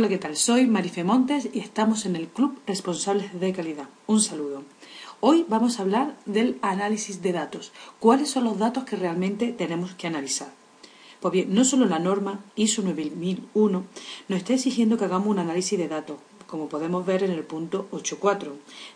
Hola, 0.00 0.08
¿qué 0.08 0.16
tal? 0.16 0.34
Soy 0.34 0.66
Marife 0.66 1.04
Montes 1.04 1.50
y 1.52 1.58
estamos 1.58 2.06
en 2.06 2.16
el 2.16 2.26
Club 2.28 2.58
Responsables 2.66 3.38
de 3.38 3.52
Calidad. 3.52 3.90
Un 4.06 4.22
saludo. 4.22 4.62
Hoy 5.20 5.44
vamos 5.46 5.78
a 5.78 5.82
hablar 5.82 6.16
del 6.24 6.56
análisis 6.62 7.20
de 7.20 7.32
datos. 7.32 7.70
¿Cuáles 7.98 8.30
son 8.30 8.44
los 8.44 8.58
datos 8.58 8.84
que 8.84 8.96
realmente 8.96 9.52
tenemos 9.52 9.92
que 9.92 10.06
analizar? 10.06 10.54
Pues 11.20 11.32
bien, 11.32 11.52
no 11.52 11.66
solo 11.66 11.84
la 11.84 11.98
norma 11.98 12.40
ISO 12.56 12.80
9001 12.80 13.84
nos 14.28 14.38
está 14.38 14.54
exigiendo 14.54 14.96
que 14.96 15.04
hagamos 15.04 15.28
un 15.28 15.38
análisis 15.38 15.78
de 15.78 15.88
datos, 15.88 16.16
como 16.46 16.70
podemos 16.70 17.04
ver 17.04 17.22
en 17.22 17.32
el 17.32 17.44
punto 17.44 17.86
8.4. 17.92 18.52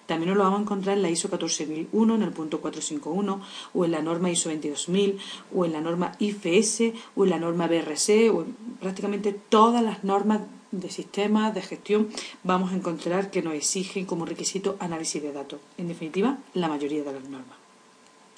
También 0.06 0.30
nos 0.30 0.38
lo 0.38 0.44
vamos 0.44 0.60
a 0.60 0.62
encontrar 0.62 0.96
en 0.96 1.02
la 1.02 1.10
ISO 1.10 1.28
14001, 1.28 2.14
en 2.14 2.22
el 2.22 2.32
punto 2.32 2.62
451, 2.62 3.42
o 3.74 3.84
en 3.84 3.90
la 3.90 4.00
norma 4.00 4.30
ISO 4.30 4.48
22000, 4.48 5.18
o 5.54 5.66
en 5.66 5.72
la 5.74 5.82
norma 5.82 6.12
IFS, 6.18 6.94
o 7.14 7.24
en 7.24 7.30
la 7.30 7.38
norma 7.38 7.66
BRC, 7.66 8.30
o 8.34 8.40
en 8.40 8.56
prácticamente 8.80 9.38
todas 9.50 9.82
las 9.82 10.02
normas 10.02 10.40
de 10.80 10.90
sistemas 10.90 11.54
de 11.54 11.62
gestión 11.62 12.08
vamos 12.42 12.72
a 12.72 12.76
encontrar 12.76 13.30
que 13.30 13.42
nos 13.42 13.54
exigen 13.54 14.06
como 14.06 14.26
requisito 14.26 14.76
análisis 14.80 15.22
de 15.22 15.32
datos. 15.32 15.60
En 15.78 15.88
definitiva, 15.88 16.38
la 16.54 16.68
mayoría 16.68 17.02
de 17.02 17.12
las 17.12 17.24
normas. 17.24 17.58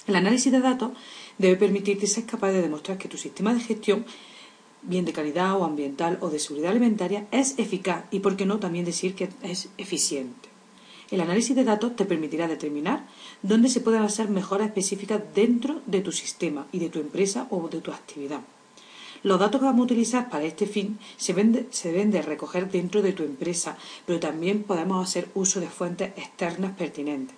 El 0.07 0.15
análisis 0.15 0.51
de 0.51 0.61
datos 0.61 0.91
debe 1.37 1.57
permitirte 1.57 2.07
ser 2.07 2.25
capaz 2.25 2.51
de 2.51 2.61
demostrar 2.61 2.97
que 2.97 3.09
tu 3.09 3.17
sistema 3.17 3.53
de 3.53 3.59
gestión, 3.59 4.05
bien 4.81 5.03
de 5.03 5.13
calidad 5.13 5.57
o 5.57 5.65
ambiental 5.65 6.17
o 6.21 6.29
de 6.29 6.39
seguridad 6.39 6.71
alimentaria, 6.71 7.27
es 7.31 7.59
eficaz 7.59 8.05
y, 8.11 8.19
por 8.21 8.37
qué 8.37 8.45
no, 8.45 8.59
también 8.59 8.85
decir 8.85 9.15
que 9.15 9.29
es 9.41 9.69
eficiente. 9.77 10.49
El 11.09 11.21
análisis 11.21 11.55
de 11.55 11.63
datos 11.63 11.95
te 11.95 12.05
permitirá 12.05 12.47
determinar 12.47 13.05
dónde 13.41 13.69
se 13.69 13.81
pueden 13.81 14.01
hacer 14.01 14.29
mejoras 14.29 14.67
específicas 14.67 15.21
dentro 15.33 15.81
de 15.85 16.01
tu 16.01 16.11
sistema 16.11 16.67
y 16.71 16.79
de 16.79 16.89
tu 16.89 16.99
empresa 16.99 17.47
o 17.49 17.67
de 17.69 17.81
tu 17.81 17.91
actividad. 17.91 18.41
Los 19.23 19.39
datos 19.39 19.59
que 19.59 19.65
vamos 19.65 19.81
a 19.81 19.85
utilizar 19.85 20.29
para 20.29 20.45
este 20.45 20.67
fin 20.67 20.99
se 21.17 21.33
deben, 21.33 22.11
de, 22.11 22.21
recoger 22.21 22.69
dentro 22.69 23.01
de 23.01 23.13
tu 23.13 23.23
empresa, 23.23 23.77
pero 24.05 24.19
también 24.19 24.63
podemos 24.63 25.07
hacer 25.07 25.29
uso 25.33 25.59
de 25.59 25.67
fuentes 25.67 26.09
externas 26.17 26.75
pertinentes. 26.77 27.35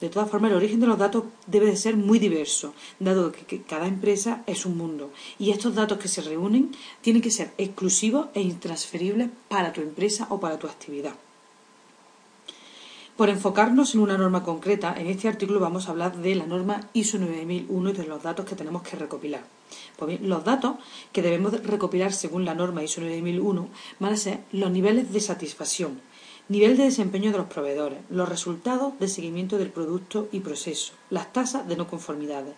De 0.00 0.10
todas 0.10 0.28
formas, 0.28 0.50
el 0.50 0.58
origen 0.58 0.80
de 0.80 0.86
los 0.86 0.98
datos 0.98 1.24
debe 1.46 1.66
de 1.66 1.76
ser 1.76 1.96
muy 1.96 2.18
diverso, 2.18 2.74
dado 2.98 3.32
que 3.32 3.62
cada 3.62 3.86
empresa 3.86 4.42
es 4.46 4.66
un 4.66 4.76
mundo 4.76 5.10
y 5.38 5.50
estos 5.50 5.74
datos 5.74 5.98
que 5.98 6.08
se 6.08 6.20
reúnen 6.20 6.72
tienen 7.00 7.22
que 7.22 7.30
ser 7.30 7.52
exclusivos 7.56 8.28
e 8.34 8.42
intransferibles 8.42 9.30
para 9.48 9.72
tu 9.72 9.80
empresa 9.80 10.26
o 10.28 10.38
para 10.38 10.58
tu 10.58 10.66
actividad. 10.66 11.14
Por 13.16 13.30
enfocarnos 13.30 13.94
en 13.94 14.02
una 14.02 14.18
norma 14.18 14.42
concreta, 14.42 14.94
en 14.98 15.06
este 15.06 15.28
artículo 15.28 15.58
vamos 15.58 15.88
a 15.88 15.92
hablar 15.92 16.18
de 16.18 16.34
la 16.34 16.44
norma 16.44 16.82
ISO 16.92 17.18
9001 17.18 17.90
y 17.90 17.92
de 17.94 18.06
los 18.06 18.22
datos 18.22 18.44
que 18.44 18.54
tenemos 18.54 18.82
que 18.82 18.96
recopilar. 18.96 19.55
Pues 19.96 20.08
bien, 20.08 20.28
los 20.28 20.44
datos 20.44 20.76
que 21.12 21.22
debemos 21.22 21.52
recopilar 21.64 22.12
según 22.12 22.44
la 22.44 22.54
norma 22.54 22.82
ISO 22.82 23.00
9001 23.00 23.68
van 23.98 24.12
a 24.12 24.16
ser 24.16 24.40
los 24.52 24.70
niveles 24.70 25.12
de 25.12 25.20
satisfacción, 25.20 26.00
nivel 26.48 26.76
de 26.76 26.84
desempeño 26.84 27.32
de 27.32 27.38
los 27.38 27.46
proveedores, 27.46 27.98
los 28.10 28.28
resultados 28.28 28.98
de 28.98 29.08
seguimiento 29.08 29.58
del 29.58 29.70
producto 29.70 30.28
y 30.32 30.40
proceso, 30.40 30.92
las 31.10 31.32
tasas 31.32 31.66
de 31.66 31.76
no 31.76 31.88
conformidades 31.88 32.54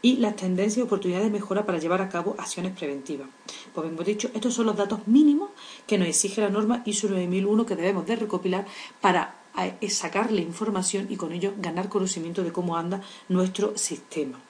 y 0.00 0.16
las 0.16 0.36
tendencias 0.36 0.78
y 0.78 0.82
oportunidades 0.82 1.26
de 1.26 1.32
mejora 1.32 1.66
para 1.66 1.78
llevar 1.78 2.00
a 2.02 2.08
cabo 2.08 2.34
acciones 2.38 2.76
preventivas. 2.76 3.28
Pues 3.74 3.88
hemos 3.88 4.04
dicho, 4.04 4.30
estos 4.34 4.54
son 4.54 4.66
los 4.66 4.76
datos 4.76 5.06
mínimos 5.06 5.50
que 5.86 5.98
nos 5.98 6.08
exige 6.08 6.40
la 6.40 6.50
norma 6.50 6.82
ISO 6.84 7.08
9001 7.08 7.66
que 7.66 7.76
debemos 7.76 8.06
de 8.06 8.16
recopilar 8.16 8.66
para 9.00 9.34
eh, 9.80 9.90
sacarle 9.90 10.40
información 10.40 11.06
y 11.10 11.16
con 11.16 11.32
ello 11.32 11.52
ganar 11.58 11.88
conocimiento 11.88 12.44
de 12.44 12.52
cómo 12.52 12.76
anda 12.76 13.02
nuestro 13.28 13.76
sistema. 13.76 14.40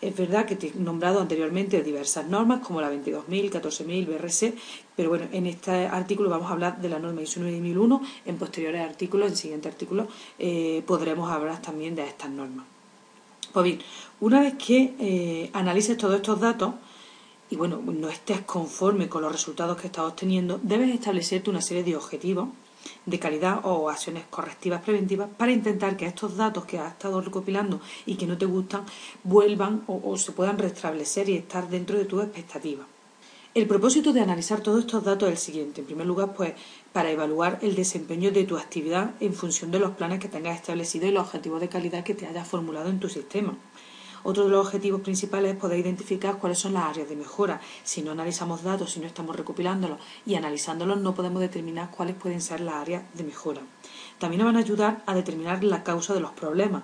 Es 0.00 0.16
verdad 0.16 0.46
que 0.46 0.54
te 0.54 0.68
he 0.68 0.74
nombrado 0.74 1.20
anteriormente 1.20 1.82
diversas 1.82 2.26
normas 2.28 2.60
como 2.60 2.80
la 2.80 2.92
22.000, 2.92 3.50
14.000, 3.50 4.06
BRC, 4.06 4.54
pero 4.94 5.08
bueno, 5.08 5.26
en 5.32 5.46
este 5.46 5.86
artículo 5.86 6.30
vamos 6.30 6.48
a 6.50 6.52
hablar 6.52 6.80
de 6.80 6.88
la 6.88 6.98
norma 6.98 7.22
ISO 7.22 7.40
9001. 7.40 8.02
En 8.26 8.36
posteriores 8.36 8.82
artículos, 8.82 9.30
en 9.30 9.36
siguientes 9.36 9.72
artículos, 9.72 10.06
eh, 10.38 10.82
podremos 10.86 11.30
hablar 11.30 11.60
también 11.60 11.96
de 11.96 12.06
estas 12.06 12.30
normas. 12.30 12.66
Pues 13.52 13.64
bien, 13.64 13.80
una 14.20 14.40
vez 14.40 14.54
que 14.54 14.94
eh, 15.00 15.50
analices 15.52 15.96
todos 15.96 16.14
estos 16.16 16.38
datos 16.38 16.74
y 17.50 17.56
bueno, 17.56 17.80
no 17.84 18.08
estés 18.08 18.42
conforme 18.42 19.08
con 19.08 19.22
los 19.22 19.32
resultados 19.32 19.80
que 19.80 19.86
estás 19.86 20.04
obteniendo, 20.04 20.60
debes 20.62 20.94
establecerte 20.94 21.48
una 21.48 21.62
serie 21.62 21.82
de 21.82 21.96
objetivos 21.96 22.50
de 23.06 23.18
calidad 23.18 23.60
o 23.64 23.88
acciones 23.88 24.24
correctivas 24.30 24.82
preventivas 24.82 25.28
para 25.36 25.52
intentar 25.52 25.96
que 25.96 26.06
estos 26.06 26.36
datos 26.36 26.64
que 26.64 26.78
has 26.78 26.92
estado 26.92 27.20
recopilando 27.20 27.80
y 28.06 28.16
que 28.16 28.26
no 28.26 28.36
te 28.36 28.46
gustan 28.46 28.84
vuelvan 29.24 29.84
o, 29.86 30.16
se 30.16 30.32
puedan 30.32 30.58
restablecer 30.58 31.28
y 31.28 31.36
estar 31.36 31.68
dentro 31.68 31.98
de 31.98 32.04
tus 32.04 32.22
expectativas. 32.22 32.86
El 33.54 33.66
propósito 33.66 34.12
de 34.12 34.20
analizar 34.20 34.60
todos 34.60 34.80
estos 34.80 35.02
datos 35.02 35.28
es 35.28 35.34
el 35.34 35.38
siguiente. 35.38 35.80
En 35.80 35.86
primer 35.86 36.06
lugar, 36.06 36.34
pues 36.34 36.52
para 36.92 37.10
evaluar 37.10 37.58
el 37.62 37.74
desempeño 37.74 38.30
de 38.30 38.44
tu 38.44 38.56
actividad 38.56 39.12
en 39.20 39.32
función 39.32 39.70
de 39.70 39.80
los 39.80 39.92
planes 39.92 40.20
que 40.20 40.28
tengas 40.28 40.56
establecidos 40.56 41.08
y 41.08 41.12
los 41.12 41.24
objetivos 41.24 41.60
de 41.60 41.68
calidad 41.68 42.04
que 42.04 42.14
te 42.14 42.26
hayas 42.26 42.46
formulado 42.46 42.90
en 42.90 43.00
tu 43.00 43.08
sistema. 43.08 43.56
Otro 44.22 44.44
de 44.44 44.50
los 44.50 44.66
objetivos 44.66 45.00
principales 45.00 45.52
es 45.52 45.58
poder 45.58 45.78
identificar 45.78 46.38
cuáles 46.38 46.58
son 46.58 46.74
las 46.74 46.84
áreas 46.84 47.08
de 47.08 47.16
mejora. 47.16 47.60
Si 47.84 48.02
no 48.02 48.12
analizamos 48.12 48.62
datos, 48.62 48.92
si 48.92 49.00
no 49.00 49.06
estamos 49.06 49.36
recopilándolos 49.36 49.98
y 50.26 50.34
analizándolos, 50.34 51.00
no 51.00 51.14
podemos 51.14 51.40
determinar 51.40 51.90
cuáles 51.90 52.16
pueden 52.16 52.40
ser 52.40 52.60
las 52.60 52.74
áreas 52.74 53.02
de 53.14 53.24
mejora. 53.24 53.62
También 54.18 54.38
nos 54.40 54.46
van 54.46 54.56
a 54.56 54.60
ayudar 54.60 55.02
a 55.06 55.14
determinar 55.14 55.62
la 55.64 55.84
causa 55.84 56.14
de 56.14 56.20
los 56.20 56.32
problemas. 56.32 56.82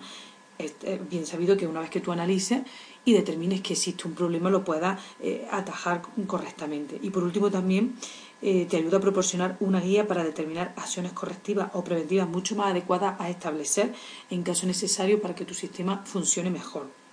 Es 0.57 0.75
bien 1.11 1.27
sabido 1.27 1.57
que 1.57 1.67
una 1.67 1.81
vez 1.81 1.91
que 1.91 2.01
tú 2.01 2.13
analices 2.13 2.63
y 3.05 3.13
determines 3.13 3.61
que 3.61 3.73
existe 3.73 4.07
un 4.07 4.15
problema, 4.15 4.51
lo 4.51 4.65
puedas 4.65 5.01
eh, 5.21 5.47
atajar 5.51 6.03
correctamente. 6.27 6.99
Y 7.03 7.11
por 7.11 7.25
último, 7.25 7.51
también 7.51 7.97
eh, 8.41 8.67
te 8.69 8.77
ayuda 8.77 8.99
a 8.99 9.01
proporcionar 9.01 9.57
una 9.61 9.81
guía 9.81 10.07
para 10.07 10.23
determinar 10.23 10.73
acciones 10.77 11.13
correctivas 11.13 11.71
o 11.75 11.83
preventivas 11.83 12.29
mucho 12.29 12.55
más 12.55 12.71
adecuadas 12.71 13.21
a 13.21 13.29
establecer 13.31 13.93
en 14.31 14.43
caso 14.43 14.67
necesario 14.67 15.21
para 15.21 15.35
que 15.35 15.45
tu 15.45 15.55
sistema 15.55 16.03
funcione 16.05 16.51
mejor. 16.51 17.04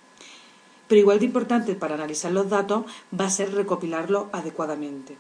Pero 0.92 1.00
igual 1.00 1.20
de 1.20 1.26
importante 1.26 1.74
para 1.76 1.96
analizar 1.96 2.34
los 2.34 2.50
datos 2.50 2.84
va 3.18 3.24
a 3.24 3.30
ser 3.30 3.54
recopilarlos 3.54 4.26
adecuadamente. 4.34 5.16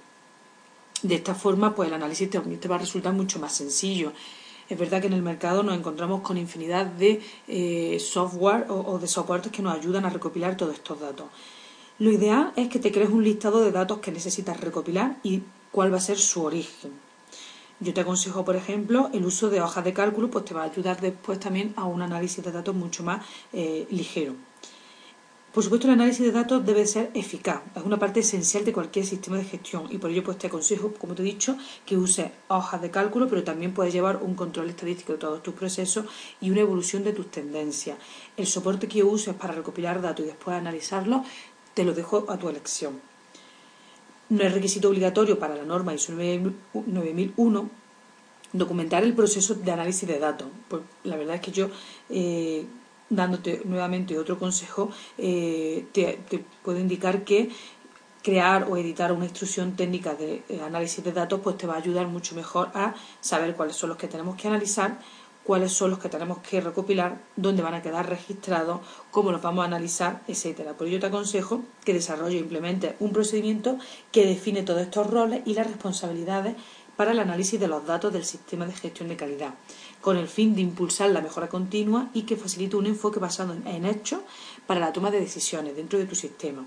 De 1.02 1.16
esta 1.16 1.34
forma, 1.34 1.74
pues 1.74 1.88
el 1.88 1.94
análisis 1.94 2.30
te, 2.30 2.68
va 2.68 2.76
a 2.76 2.80
resultar 2.80 3.14
mucho 3.14 3.40
más 3.40 3.56
sencillo. 3.56 4.12
Es 4.68 4.78
verdad 4.78 5.00
que 5.00 5.08
en 5.08 5.14
el 5.14 5.22
mercado 5.22 5.64
nos 5.64 5.78
encontramos 5.78 6.24
con 6.24 6.36
infinidad 6.36 6.88
de 6.88 7.22
eh, 7.48 7.98
software 8.02 8.66
o, 8.68 9.00
de 9.00 9.08
soportes 9.08 9.50
que 9.50 9.62
nos 9.62 9.74
ayudan 9.74 10.04
a 10.04 10.10
recopilar 10.10 10.58
todos 10.58 10.74
estos 10.74 11.00
datos. 11.00 11.28
Lo 12.00 12.12
ideal 12.12 12.52
es 12.58 12.68
que 12.68 12.80
te 12.80 12.92
crees 12.92 13.10
un 13.10 13.24
listado 13.24 13.62
de 13.62 13.72
datos 13.72 14.00
que 14.00 14.12
necesitas 14.12 14.60
recopilar 14.60 15.20
y 15.24 15.42
cuál 15.72 15.94
va 15.94 16.00
a 16.00 16.02
ser 16.02 16.18
su 16.18 16.44
origen. 16.44 16.92
Yo 17.80 17.94
te 17.94 18.02
aconsejo, 18.02 18.44
por 18.44 18.58
ejemplo, 18.58 19.10
el 19.14 19.24
uso 19.24 19.50
de 19.50 19.62
hojas 19.62 19.86
de 19.86 19.94
cálculo, 19.94 20.30
pues 20.30 20.44
te 20.44 20.54
va 20.54 20.64
a 20.64 20.66
ayudar 20.66 21.00
después 21.00 21.40
también 21.40 21.74
a 21.78 21.86
un 21.86 22.02
análisis 22.02 22.44
de 22.44 22.52
datos 22.52 22.76
mucho 22.76 23.04
más 23.04 23.26
eh, 23.54 23.88
ligero. 23.90 24.36
Por 25.54 25.64
supuesto, 25.64 25.88
el 25.88 25.94
análisis 25.94 26.26
de 26.26 26.32
datos 26.32 26.66
debe 26.66 26.88
ser 26.88 27.12
eficaz, 27.14 27.62
es 27.76 27.84
una 27.84 28.00
parte 28.00 28.22
esencial 28.22 28.64
de 28.64 28.72
cualquier 28.72 29.06
sistema 29.06 29.36
de 29.36 29.44
gestión 29.44 29.86
y 29.90 29.98
por 29.98 30.10
ello 30.10 30.24
pues 30.24 30.38
te 30.38 30.48
aconsejo, 30.48 30.94
como 30.94 31.14
te 31.14 31.24
he 31.24 31.26
dicho, 31.26 31.58
que 31.86 31.98
uses 31.98 32.32
hojas 32.48 32.82
de 32.82 32.90
cálculo, 32.90 33.28
pero 33.28 33.44
también 33.44 33.74
puedes 33.74 33.92
llevar 33.92 34.22
un 34.24 34.36
control 34.36 34.70
estadístico 34.70 35.12
de 35.12 35.20
todos 35.20 35.44
tus 35.44 35.54
procesos 35.54 36.06
y 36.40 36.52
una 36.52 36.62
evolución 36.62 37.04
de 37.04 37.12
tus 37.12 37.30
tendencias. 37.30 37.98
El 38.38 38.48
soporte 38.48 38.88
que 38.88 39.04
uses 39.04 39.36
para 39.36 39.54
recopilar 39.54 40.02
datos 40.02 40.24
y 40.24 40.30
después 40.30 40.56
analizarlos, 40.56 41.28
te 41.74 41.84
lo 41.84 41.94
dejo 41.94 42.26
a 42.30 42.38
tu 42.38 42.48
elección. 42.48 43.02
No 44.30 44.44
es 44.44 44.54
requisito 44.54 44.88
obligatorio 44.88 45.38
para 45.38 45.58
la 45.58 45.64
norma 45.64 45.94
ISO 45.94 46.14
9001 46.14 47.70
documentar 48.54 49.04
el 49.04 49.14
proceso 49.14 49.56
de 49.56 49.72
análisis 49.72 50.08
de 50.08 50.18
datos. 50.18 50.48
Pues 50.70 50.82
la 51.04 51.18
verdad 51.18 51.36
es 51.36 51.42
que 51.42 51.52
yo 51.52 51.70
eh, 52.10 52.66
dándote 53.12 53.62
nuevamente 53.66 54.18
otro 54.18 54.40
consejo, 54.40 54.90
eh, 55.20 55.86
te, 55.92 56.18
puedo 56.64 56.80
indicar 56.80 57.24
que 57.24 57.50
crear 58.24 58.68
o 58.70 58.78
editar 58.78 59.12
una 59.12 59.26
instrucción 59.26 59.76
técnica 59.76 60.16
de 60.16 60.44
análisis 60.66 61.04
de 61.04 61.12
datos 61.12 61.42
pues 61.44 61.58
te 61.58 61.68
va 61.68 61.76
a 61.76 61.78
ayudar 61.78 62.08
mucho 62.08 62.36
mejor 62.36 62.70
a 62.74 62.96
saber 63.20 63.56
cuáles 63.56 63.76
son 63.76 63.90
los 63.90 63.98
que 63.98 64.08
tenemos 64.08 64.36
que 64.36 64.48
analizar 64.48 65.00
cuáles 65.44 65.72
son 65.72 65.90
los 65.92 66.00
que 66.00 66.10
tenemos 66.10 66.40
que 66.40 66.62
recopilar, 66.62 67.20
dónde 67.36 67.64
van 67.64 67.74
a 67.74 67.82
quedar 67.82 68.08
registrados, 68.08 68.82
cómo 69.10 69.32
los 69.32 69.42
vamos 69.42 69.64
a 69.64 69.68
analizar, 69.68 70.22
etcétera. 70.28 70.74
Por 70.74 70.88
ello 70.88 71.00
te 71.00 71.08
aconsejo 71.08 71.62
que 71.84 71.94
desarrolle 71.94 72.38
e 72.38 72.40
implemente 72.42 72.96
un 73.00 73.12
procedimiento 73.12 73.78
que 74.12 74.26
define 74.26 74.64
todos 74.64 74.82
estos 74.82 75.08
roles 75.08 75.42
y 75.46 75.54
las 75.54 75.68
responsabilidades 75.68 76.56
para 76.96 77.12
el 77.12 77.20
análisis 77.20 77.60
de 77.60 77.68
los 77.68 77.86
datos 77.86 78.14
del 78.14 78.26
sistema 78.26 78.66
de 78.66 78.74
gestión 78.74 79.10
de 79.10 79.16
calidad, 79.16 79.56
con 80.02 80.18
el 80.18 80.28
fin 80.28 80.56
de 80.56 80.62
impulsar 80.62 81.12
la 81.12 81.22
mejora 81.22 81.48
continua 81.48 82.10
y 82.14 82.24
que 82.24 82.36
facilite 82.36 82.76
un 82.76 82.88
enfoque 82.88 83.20
basado 83.20 83.54
en 83.54 83.86
hechos 83.86 84.22
para 84.68 84.80
la 84.80 84.92
toma 84.92 85.12
de 85.12 85.20
decisiones 85.20 85.76
dentro 85.76 86.00
de 86.00 86.06
tu 86.06 86.16
sistema. 86.16 86.66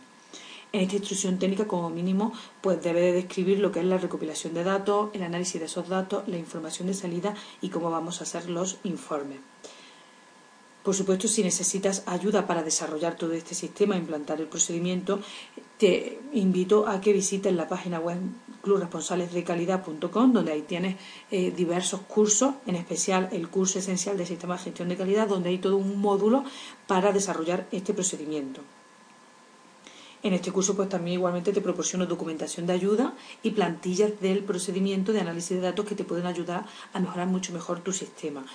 En 0.72 0.80
esta 0.80 0.96
instrucción 0.96 1.38
técnica, 1.38 1.68
como 1.68 1.88
mínimo, 1.88 2.32
pues 2.60 2.82
debe 2.82 3.00
de 3.00 3.12
describir 3.12 3.60
lo 3.60 3.70
que 3.70 3.78
es 3.78 3.86
la 3.86 3.98
recopilación 3.98 4.54
de 4.54 4.64
datos, 4.64 5.10
el 5.12 5.22
análisis 5.22 5.60
de 5.60 5.66
esos 5.66 5.88
datos, 5.88 6.26
la 6.26 6.36
información 6.36 6.88
de 6.88 6.94
salida 6.94 7.34
y 7.60 7.68
cómo 7.68 7.90
vamos 7.92 8.20
a 8.20 8.24
hacer 8.24 8.50
los 8.50 8.78
informes. 8.82 9.38
Por 10.82 10.94
supuesto, 10.94 11.28
si 11.28 11.42
necesitas 11.42 12.02
ayuda 12.06 12.46
para 12.46 12.62
desarrollar 12.62 13.16
todo 13.16 13.32
este 13.34 13.54
sistema, 13.54 13.96
implantar 13.96 14.40
el 14.40 14.48
procedimiento, 14.48 15.20
te 15.84 16.18
invito 16.32 16.88
a 16.88 17.02
que 17.02 17.12
visites 17.12 17.52
la 17.52 17.68
página 17.68 18.00
web 18.00 18.16
clubresponsablesdecalidad.com, 18.62 20.32
donde 20.32 20.52
ahí 20.52 20.62
tienes 20.62 20.96
eh, 21.30 21.52
diversos 21.54 22.00
cursos, 22.00 22.54
en 22.64 22.76
especial 22.76 23.28
el 23.32 23.50
curso 23.50 23.80
esencial 23.80 24.16
de 24.16 24.24
sistema 24.24 24.56
de 24.56 24.62
gestión 24.62 24.88
de 24.88 24.96
calidad, 24.96 25.28
donde 25.28 25.50
hay 25.50 25.58
todo 25.58 25.76
un 25.76 26.00
módulo 26.00 26.42
para 26.86 27.12
desarrollar 27.12 27.68
este 27.70 27.92
procedimiento. 27.92 28.62
En 30.22 30.32
este 30.32 30.52
curso 30.52 30.74
pues 30.74 30.88
también 30.88 31.18
igualmente 31.18 31.52
te 31.52 31.60
proporciono 31.60 32.06
documentación 32.06 32.66
de 32.66 32.72
ayuda 32.72 33.12
y 33.42 33.50
plantillas 33.50 34.18
del 34.22 34.42
procedimiento 34.42 35.12
de 35.12 35.20
análisis 35.20 35.58
de 35.58 35.60
datos 35.60 35.84
que 35.84 35.94
te 35.94 36.04
pueden 36.04 36.24
ayudar 36.24 36.64
a 36.94 36.98
mejorar 36.98 37.26
mucho 37.26 37.52
mejor 37.52 37.80
tu 37.80 37.92
sistema. 37.92 38.46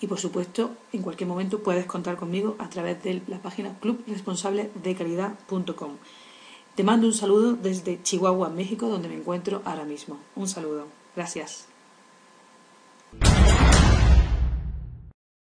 Y 0.00 0.08
por 0.08 0.18
supuesto, 0.18 0.72
en 0.92 1.02
cualquier 1.02 1.28
momento 1.28 1.62
puedes 1.62 1.86
contar 1.86 2.16
conmigo 2.16 2.56
a 2.58 2.68
través 2.68 3.00
de 3.04 3.22
la 3.28 3.40
página 3.40 3.78
clubresponsabledecalidad.com. 3.78 5.98
Te 6.74 6.84
mando 6.84 7.06
un 7.06 7.12
saludo 7.12 7.52
desde 7.52 8.02
Chihuahua, 8.02 8.48
México, 8.48 8.88
donde 8.88 9.08
me 9.08 9.16
encuentro 9.16 9.60
ahora 9.66 9.84
mismo. 9.84 10.18
Un 10.34 10.48
saludo. 10.48 10.86
Gracias. 11.14 11.71